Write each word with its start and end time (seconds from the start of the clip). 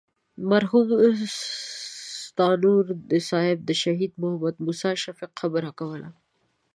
مرحوم 0.51 0.87
ستانور 2.29 2.85
صاحب 3.29 3.57
د 3.69 3.71
شهید 3.81 4.11
محمد 4.21 4.55
موسی 4.65 4.91
شفیق 5.03 5.31
خبره 5.41 5.71
کوله. 5.79 6.09